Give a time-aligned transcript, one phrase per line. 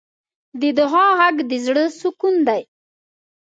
[0.61, 2.61] د دعا غږ د زړۀ سکون دی.